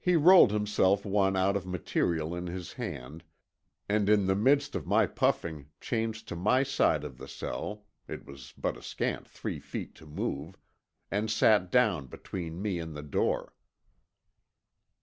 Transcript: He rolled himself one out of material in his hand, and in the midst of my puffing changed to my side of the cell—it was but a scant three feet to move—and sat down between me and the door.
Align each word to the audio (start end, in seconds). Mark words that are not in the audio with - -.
He 0.00 0.16
rolled 0.16 0.50
himself 0.50 1.04
one 1.04 1.36
out 1.36 1.58
of 1.58 1.66
material 1.66 2.34
in 2.34 2.46
his 2.46 2.72
hand, 2.72 3.22
and 3.86 4.08
in 4.08 4.24
the 4.26 4.34
midst 4.34 4.74
of 4.74 4.86
my 4.86 5.06
puffing 5.06 5.68
changed 5.78 6.26
to 6.28 6.36
my 6.36 6.62
side 6.62 7.04
of 7.04 7.18
the 7.18 7.28
cell—it 7.28 8.24
was 8.24 8.54
but 8.56 8.78
a 8.78 8.82
scant 8.82 9.28
three 9.28 9.60
feet 9.60 9.94
to 9.96 10.06
move—and 10.06 11.30
sat 11.30 11.70
down 11.70 12.06
between 12.06 12.62
me 12.62 12.78
and 12.78 12.96
the 12.96 13.02
door. 13.02 13.52